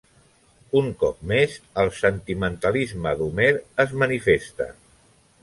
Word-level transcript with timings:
Un 0.79 0.87
cop 1.03 1.19
més, 1.31 1.53
el 1.83 1.91
sentimentalisme 1.99 3.13
d'Homer 3.21 3.51
es 3.87 3.95
manifesta. 4.07 4.71